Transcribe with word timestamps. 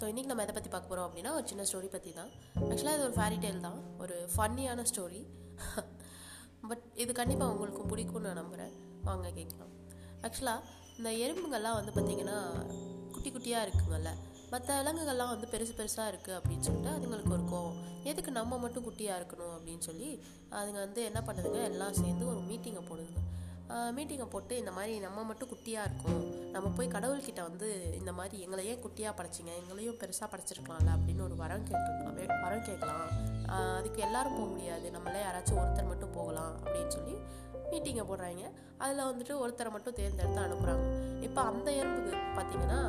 So 0.00 0.06
இன்றைக்கி 0.10 0.28
நம்ம 0.30 0.44
எதை 0.44 0.52
பற்றி 0.56 0.70
பார்க்க 0.72 0.90
போகிறோம் 0.90 1.06
அப்படின்னா 1.06 1.30
ஒரு 1.38 1.46
சின்ன 1.48 1.62
ஸ்டோரி 1.68 1.88
பற்றி 1.94 2.10
தான். 2.18 2.30
ஆக்சுவலாக 2.68 2.96
இது 2.96 3.04
ஒரு 3.06 3.14
ஃபேரி 3.16 3.38
டெய்ல் 3.42 3.58
தான். 3.64 3.76
ஒரு 4.02 4.14
ஃபன்னியான 4.34 4.84
ஸ்டோரி 4.90 5.20
பட் 6.70 6.84
இது 7.02 7.12
கண்டிப்பாக 7.18 7.52
உங்களுக்கும் 7.54 7.90
பிடிக்கும்னு 7.90 8.26
நான் 8.28 8.40
நம்புகிறேன் 8.40 8.72
வாங்க 9.08 9.26
கேட்கலாம். 9.38 9.74
ஆக்சுவலாக 10.26 10.64
இந்த 10.96 11.10
எறும்புங்கள்லாம் 11.24 11.76
வந்து 11.80 11.92
பார்த்திங்கன்னா 11.96 12.38
குட்டி 13.14 13.32
குட்டியாக 13.34 13.66
இருக்குங்கல்ல 13.66 14.12
மற்ற 14.54 14.78
விலங்குகள்லாம் 14.80 15.32
வந்து 15.34 15.50
பெருசு 15.54 15.74
பெருசாக 15.80 16.10
இருக்குது 16.12 16.38
அப்படின்னு 16.38 16.66
சொல்லிட்டு 16.68 16.90
அதுங்களுக்கு 16.96 17.36
ஒரு 17.38 17.46
கோவம். 17.52 17.78
எதுக்கு 18.12 18.32
நம்ம 18.40 18.58
மட்டும் 18.64 18.86
குட்டியாக 18.88 19.20
இருக்கணும் 19.22 19.54
அப்படின்னு 19.56 19.84
சொல்லி 19.90 20.10
அதுங்க 20.60 20.80
வந்து 20.86 21.02
என்ன 21.10 21.22
பண்ணுதுங்க? 21.28 21.62
எல்லாம் 21.72 21.98
சேர்ந்து 22.02 22.26
ஒரு 22.34 22.42
மீட்டிங்கை 22.50 22.84
போடுதுங்க. 22.90 23.22
மீட்டிங்கை 23.98 24.28
போட்டு 24.36 24.54
இந்த 24.62 24.72
மாதிரி 24.78 24.94
நம்ம 25.08 25.24
மட்டும் 25.32 25.52
குட்டியாக 25.54 25.88
இருக்கோம். 25.88 26.22
நம்ம 26.54 26.68
போய் 26.76 26.94
கடவுள்கிட்ட 26.94 27.40
வந்து 27.48 27.68
இந்த 27.98 28.12
மாதிரி 28.18 28.36
எங்களை 28.44 28.62
ஏன் 28.66 28.82
குட்டியாக 28.84 29.12
படைச்சிங்க? 29.18 29.52
எங்களையும் 29.60 29.98
பெருசாக 30.00 30.28
படைச்சிருக்கலாம்ல 30.32 30.94
அப்படின்னு 30.96 31.22
ஒரு 31.26 31.36
வரம் 31.42 31.66
கேட்டுருக்கலாம் 31.68 32.42
வரம் 32.44 32.66
கேட்கலாம். 32.68 33.06
அதுக்கு 33.76 34.00
எல்லாரும் 34.06 34.36
போக 34.38 34.48
முடியாது. 34.54 34.90
நம்மளே 34.90 35.20
யாராச்சும் 35.26 35.60
ஒருத்தர் 35.62 35.90
மட்டும் 35.92 36.16
போகலாம் 36.18 36.52
அப்படின்னு 36.64 36.92
சொல்லி 36.96 37.14
மீட்டிங்கை 37.70 38.04
போடுறாங்க. 38.10 38.44
அதில் 38.82 39.08
வந்துட்டு 39.10 39.34
ஒருத்தரை 39.44 39.70
மட்டும் 39.70 39.96
தேர்ந்தெடுத்து 39.98 40.44
அனுப்புகிறாங்க 40.46 40.86
இப்போ 41.26 41.40
அந்த 41.50 41.70
எறும்புக்கு 41.80 42.14
பார்த்தீங்கன்னா 42.38 42.80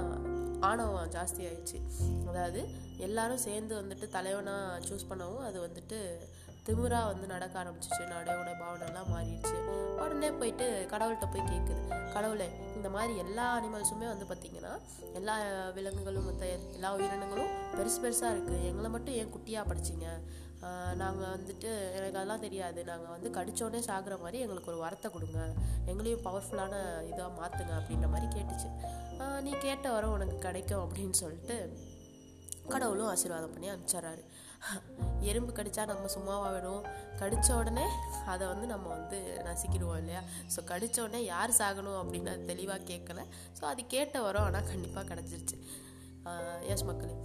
ஆணவம் 0.70 1.12
ஜாஸ்தி 1.16 1.42
ஆயிடுச்சு. 1.50 1.78
அதாவது 2.30 2.62
எல்லாரும் 3.08 3.44
சேர்ந்து 3.48 3.74
வந்துட்டு 3.82 4.08
தலைவனாக 4.18 4.80
சூஸ் 4.88 5.10
பண்ணவும் 5.10 5.46
அது 5.50 5.58
வந்துட்டு 5.68 6.00
திமிரா 6.72 7.00
வந்து 7.12 7.26
நடக்க 7.32 7.56
ஆரம்பிச்சிச்சு. 7.62 8.04
நடையோட 8.12 8.50
பாவனைலாம் 8.60 9.10
மாறிடுச்சு. 9.14 9.58
உடனே 10.04 10.30
போயிட்டு 10.42 10.66
கடவுள்கிட்ட 10.92 11.26
போய் 11.32 11.50
கேட்குது 11.50 11.82
கடவுளே 12.14 12.48
இந்த 12.78 12.90
மாதிரி 12.94 13.14
எல்லா 13.24 13.46
அனிமல்ஸுமே 13.58 14.08
வந்து 14.12 14.26
பார்த்திங்கன்னா 14.30 14.72
எல்லா 15.20 15.36
விலங்குகளும் 15.78 16.28
மற்ற 16.28 16.46
எல்லா 16.78 16.90
உயிரினங்களும் 16.98 17.52
பெருசு 17.78 18.00
பெருசாக 18.04 18.34
இருக்குது 18.36 18.60
எங்களை 18.70 18.90
மட்டும் 18.96 19.18
ஏன் 19.22 19.32
குட்டியாக 19.36 19.70
படிச்சிங்க? 19.72 20.08
நாங்கள் 21.02 21.32
வந்துட்டு 21.36 21.70
எனக்கு 21.98 22.18
அதெல்லாம் 22.20 22.44
தெரியாது. 22.46 22.80
நாங்கள் 22.90 23.14
வந்து 23.16 23.30
கடிச்சோடனே 23.38 23.82
சாகுற 23.90 24.18
மாதிரி 24.24 24.44
எங்களுக்கு 24.46 24.72
ஒரு 24.74 24.80
வரத்தை 24.86 25.10
கொடுங்க. 25.16 25.40
எங்களையும் 25.92 26.26
பவர்ஃபுல்லான 26.28 26.76
இதாக 27.12 27.30
மாற்றுங்க 27.40 27.74
அப்படின்ற 27.80 28.10
மாதிரி 28.14 28.30
கேட்டுச்சு. 28.38 28.70
நீ 29.48 29.54
கேட்ட 29.68 29.88
வரம் 29.96 30.16
உனக்கு 30.18 30.38
கிடைக்கும் 30.48 30.84
அப்படின்னு 30.86 31.18
சொல்லிட்டு 31.24 31.58
கடவுளும் 32.74 33.12
ஆசீர்வாதம் 33.14 33.54
பண்ணி 33.56 33.70
அனுப்பிச்சிட்றாரு. 33.74 34.24
எறும்பு 35.30 35.52
கடித்தா 35.58 35.84
நம்ம 35.92 36.10
சும்மாவாகிடும் 36.16 36.84
கடித்த 37.20 37.56
உடனே 37.56 37.86
அதை 38.26 38.44
வந்து 38.48 38.68
நம்ம 38.68 38.88
வந்து 38.90 39.18
நசிக்கிடுவோம் 39.48 39.98
இல்லையா? 39.98 40.22
ஸோ 40.56 40.60
கடிச்ச 40.72 40.98
உடனே 41.02 41.22
யார் 41.24 41.58
சாகணும் 41.60 42.00
அப்படின்னு 42.02 42.32
அது 42.34 42.46
தெளிவாக 42.46 42.88
கேட்கல. 42.92 43.24
ஸோ 43.60 43.64
அது 43.72 43.84
கேட்ட 43.86 44.22
வரோம் 44.22 44.48
ஆனால் 44.50 44.70
கண்டிப்பாக 44.72 45.06
கிடச்சிருச்சு. 45.12 45.58
எஸ் 46.74 46.84
மக்களே. 46.84 47.16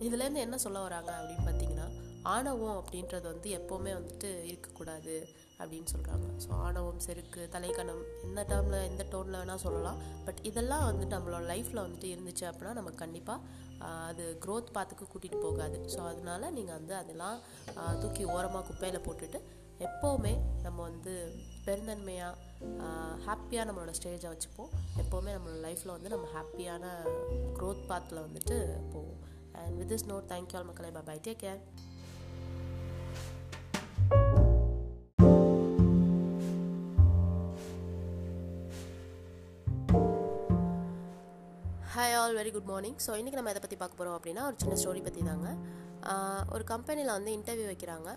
இதுலேருந்து 0.00 0.44
என்ன 0.46 0.56
சொல்ல 0.58 0.80
வராங்க 0.80 1.10
அப்படின்னு 1.18 1.46
பார்த்தீங்கன்னா 1.48 1.88
ஆணவம் 2.22 2.78
அப்படின்றது 2.80 3.26
வந்து 3.32 3.48
எப்போவுமே 3.58 3.92
வந்துட்டு 3.98 4.44
இருக்கக்கூடாது. 4.44 5.14
அப்படின்னு 5.60 5.90
சொல்கிறாங்க 5.92 6.26
ஸோ 6.44 6.50
ஆணவம் 6.66 7.02
செருக்கு 7.06 7.42
தலைக்கணம் 7.54 8.02
எந்த 8.28 8.40
டேர்மில் 8.50 8.86
எந்த 8.90 9.04
டோனில் 9.12 9.38
வேணால் 9.40 9.62
சொல்லலாம். 9.66 9.98
பட் 10.26 10.40
இதெல்லாம் 10.50 10.86
வந்துட்டு 10.88 11.16
நம்மளோட 11.16 11.44
லைஃப்பில் 11.52 11.84
வந்துட்டு 11.84 12.08
இருந்துச்சு 12.14 12.46
அப்படின்னா 12.50 12.72
நம்ம 12.78 12.92
கண்டிப்பாக 13.02 13.62
அது 14.08 14.24
க்ரோத் 14.44 14.74
பாத்துக்கு 14.76 15.06
கூட்டிகிட்டு 15.12 15.40
போகாது. 15.46 15.78
ஸோ 15.94 16.00
அதனால 16.12 16.50
நீங்கள் 16.56 16.78
வந்து 16.78 16.94
அதெல்லாம் 17.02 17.38
தூக்கி 18.02 18.24
ஓரமாக 18.36 18.64
குப்பையில் 18.70 19.04
போட்டுட்டு 19.06 19.40
எப்போவுமே 19.86 20.32
நம்ம 20.64 20.78
வந்து 20.88 21.12
பெருந்தன்மையாக 21.66 22.34
ஹாப்பியாக 23.26 23.66
நம்மளோட 23.68 23.92
ஸ்டேஜை 23.98 24.28
வச்சுப்போம். 24.32 24.70
எப்போவுமே 25.02 25.30
நம்மளோட 25.36 25.58
லைஃப்பில் 25.66 25.94
வந்து 25.96 26.12
நம்ம 26.14 26.26
ஹாப்பியான 26.36 26.84
க்ரோத் 27.58 27.88
பாத்தில் 27.90 28.24
வந்துட்டு 28.26 28.56
போவோம். 28.92 29.18
And 29.60 29.74
with 29.80 29.90
this 29.92 30.06
note 30.12 30.30
thank you 30.34 30.56
all 30.58 30.68
மக்களை. 30.70 30.90
Bye 31.10 31.18
take 31.26 31.42
care 31.44 31.60
hi 42.04 42.16
all 42.20 42.34
very 42.38 42.50
good 42.54 42.66
morning 42.70 42.96
so 43.04 43.10
இன்றைக்கி 43.18 43.36
நம்ம 43.38 43.50
எதை 43.52 43.60
பற்றி 43.64 43.76
பார்க்க 43.80 43.98
போகிறோம் 43.98 44.16
அப்படின்னா 44.16 44.42
ஒரு 44.48 44.56
சின்ன 44.62 44.74
ஸ்டோரி 44.80 45.00
பற்றி 45.04 45.20
தாங்க. 45.28 45.50
ஒரு 46.54 46.64
கம்பெனியில் 46.70 47.12
வந்து 47.14 47.30
இன்டர்வியூ 47.36 47.66
வைக்கிறாங்க. 47.70 48.10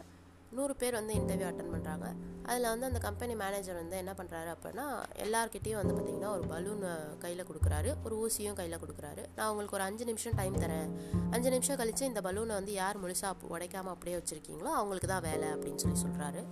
நூறு 0.57 0.73
பேர் 0.81 0.97
வந்து 0.99 1.13
இன்டர்வியூ 1.19 1.45
அட்டன் 1.49 1.71
பண்ணுறாங்க 1.75 2.07
அதில் 2.47 2.67
வந்து 2.71 2.87
அந்த 2.89 2.99
கம்பெனி 3.05 3.33
மேனேஜர் 3.43 3.77
வந்து 3.81 3.95
என்ன 4.01 4.13
பண்ணுறாரு 4.19 4.49
அப்படின்னா 4.55 4.85
எல்லார்கிட்டேயும் 5.25 5.79
வந்து 5.81 5.93
பார்த்திங்கன்னா 5.97 6.31
ஒரு 6.37 6.43
பலூன் 6.53 6.83
கையில் 7.23 7.43
கொடுக்குறாரு. 7.49 7.91
ஒரு 8.07 8.17
ஊசியும் 8.23 8.57
கையில் 8.59 8.77
கொடுக்குறாரு. 8.83 9.23
நான் 9.37 9.51
உங்களுக்கு 9.51 9.77
ஒரு 9.79 9.85
அஞ்சு 9.89 10.07
நிமிஷம் 10.09 10.35
டைம் 10.41 10.57
தரேன். 10.65 10.91
அஞ்சு 11.37 11.51
நிமிஷம் 11.55 11.79
கழித்து 11.83 12.09
இந்த 12.11 12.23
பலூனை 12.27 12.57
வந்து 12.59 12.75
யார் 12.81 12.99
முழுசாக 13.05 13.53
உடைக்காமல் 13.55 13.93
அப்படியே 13.95 14.17
வச்சுருக்கீங்களோ 14.19 14.73
அவங்களுக்கு 14.81 15.11
தான் 15.13 15.25
வேலை 15.29 15.49
அப்படின்னு 15.53 15.83
சொல்லி 15.85 15.99
சொல்கிறாரு 16.05 16.43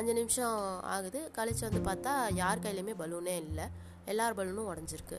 அஞ்சு 0.00 0.12
நிமிஷம் 0.20 0.60
ஆகுது. 0.96 1.22
கழிச்சு 1.38 1.64
வந்து 1.68 1.82
பார்த்தா 1.90 2.14
யார் 2.42 2.62
கையிலையுமே 2.66 2.96
பலூனே 3.02 3.38
இல்லை. 3.46 3.68
எல்லார் 4.12 4.38
பலூனும் 4.38 4.70
உடஞ்சிருக்கு. 4.70 5.18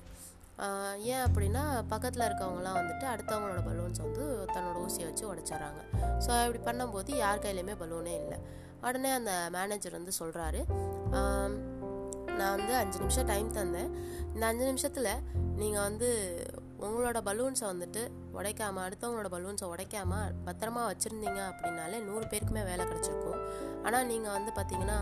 ஏன் 1.14 1.24
அப்படின்னா 1.28 1.64
பக்கத்தில் 1.94 2.26
இருக்கவங்கலாம் 2.28 2.78
வந்துட்டு 2.80 3.06
அடுத்தவங்களோட 3.14 3.62
பலூன்ஸ் 3.70 4.04
வந்து 4.06 4.26
தன்னோட 4.54 4.76
ஊசியை 4.86 5.08
வச்சு 5.10 5.26
உடச்சிட்றாங்க. 5.32 5.82
ஸோ 6.26 6.32
இப்படி 6.46 6.62
பண்ணும்போது 6.68 7.12
யார் 7.24 7.44
கையிலையுமே 7.46 7.76
பலூனே 7.82 8.14
இல்லை. 8.24 8.38
உடனே 8.88 9.12
அந்த 9.20 9.34
மேனேஜர் 9.56 9.98
வந்து 10.00 10.14
சொல்கிறாரு 10.22 10.62
நான் 12.40 12.54
வந்து 12.58 12.74
அஞ்சு 12.82 12.98
நிமிஷம் 13.02 13.30
டைம் 13.32 13.50
தந்தேன். 13.58 13.92
இந்த 14.34 14.44
அஞ்சு 14.52 14.66
நிமிஷத்தில் 14.70 15.12
நீங்கள் 15.62 15.86
வந்து 15.88 16.10
உங்களோட 16.86 17.20
பலூன்ஸை 17.28 17.66
வந்துட்டு 17.72 18.02
உடைக்காமல் 18.38 18.86
அடுத்தவங்களோட 18.86 19.30
பலூன்ஸை 19.36 19.68
உடைக்காம 19.74 20.18
பத்திரமா 20.48 20.82
வச்சுருந்தீங்க 20.90 21.42
அப்படின்னாலே 21.52 22.00
நூறு 22.08 22.26
பேருக்குமே 22.32 22.64
வேலை 22.72 22.84
கிடச்சிருக்கும். 22.86 23.40
ஆனால் 23.86 24.08
நீங்கள் 24.12 24.36
வந்து 24.38 24.52
பார்த்தீங்கன்னா 24.58 25.00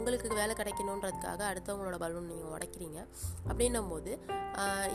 உங்களுக்கு 0.00 0.28
வேலை 0.34 0.54
கிடைக்கணுன்றதுக்காக 0.54 1.40
அடுத்தவங்களோட 1.50 1.96
பலூன் 1.98 2.28
நீங்கள் 2.30 2.52
உடைக்கிறீங்க. 2.52 2.98
அப்படின்னும் 3.48 3.88
போது 3.88 4.12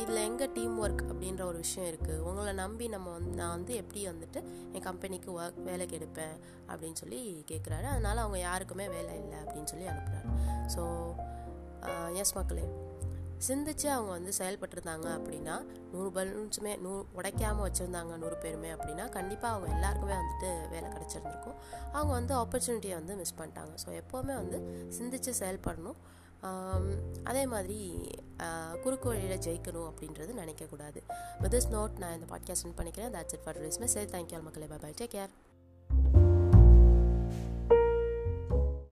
இதில் 0.02 0.22
எங்கே 0.28 0.46
டீம் 0.54 0.84
ஒர்க் 0.84 1.04
அப்படின்ற 1.10 1.44
ஒரு 1.46 1.58
விஷயம் 1.58 1.90
இருக்குது 1.92 2.24
உங்களை 2.30 2.54
நம்பி 2.54 2.88
நம்ம 2.88 3.12
வந்து 3.12 3.32
நான் 3.36 3.50
வந்து 3.50 3.74
எப்படி 3.76 4.02
வந்துட்டு 4.08 4.40
என் 4.74 4.82
கம்பெனிக்கு 4.82 5.30
ஒர்க் 5.42 5.60
வேலைக்கு 5.62 5.98
எடுப்பேன் 6.00 6.36
அப்படின்னு 6.70 7.00
சொல்லி 7.04 7.20
கேட்குறாரு 7.52 7.88
அதனால் 7.94 8.18
அவங்க 8.18 8.40
யாருக்குமே 8.40 8.88
வேலை 8.88 9.14
இல்லை 9.20 9.38
அப்படின்னு 9.44 9.72
சொல்லி 9.74 9.88
அனுப்புகிறாரு 9.94 10.30
ஸோ 10.76 10.84
எஸ் 12.22 12.36
மக்களே. 12.38 12.66
சிந்திச்சு 13.48 13.88
அவங்க 13.96 14.12
வந்து 14.18 14.32
செயல்பட்டிருந்தாங்க 14.40 15.08
அப்படின்னா 15.18 15.56
நூறு 15.94 16.10
பலூன்ஸுமே 16.18 16.74
நூ 16.80 16.92
உடைக்காமல் 17.20 17.66
வச்சுருந்தாங்க 17.68 18.18
நூறு 18.24 18.38
பேருமே 18.44 18.70
அப்படின்னா 18.72 19.10
கண்டிப்பாக 19.10 19.54
அவங்க 19.54 19.70
எல்லாருக்குமே 19.76 20.16
வந்துட்டு 20.22 20.70
வேலை 20.74 20.90
கிடச்சிருந்துருக்கும். 20.90 21.58
அவங்க 21.92 22.12
வந்து 22.20 22.34
ஆப்பர்ச்சுனிட்டியை 22.42 22.96
வந்து 23.02 23.16
மிஸ் 23.16 23.38
பண்ணிட்டாங்க. 23.40 23.74
ஸோ 23.86 23.90
எப்போவுமே 24.02 24.36
வந்து 24.42 24.60
சிந்திச்சு 24.98 25.34
செயல்படணும். 25.42 26.00
அதே 27.24 27.44
மாதிரி 27.46 27.80
குறுக்கு 28.84 29.08
வழியில் 29.12 29.44
ஜெயிக்கணும் 29.46 29.88
அப்படின்றது 29.92 30.32
நினைக்கக்கூடாது. 30.42 31.02
வித் 31.42 31.54
திஸ் 31.56 31.72
நோட் 31.78 32.00
நான் 32.04 32.16
இந்த 32.20 32.28
பாட்காஸ்ட் 32.34 32.78
பண்ணிக்கிறேன். 32.80 33.12
தட்ஸ் 33.18 33.36
இட் 33.38 33.44
ஃபார் 33.46 33.62
ரிஸ்மே 33.66 33.90
சரி 33.96 34.10
தேங்க்யூ 34.18 34.42
மக்களே. 34.42 34.68
Bye 34.74 35.00
take 35.02 35.16
care 35.16 35.34